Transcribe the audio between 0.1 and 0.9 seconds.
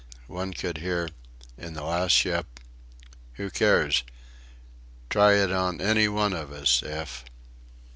One could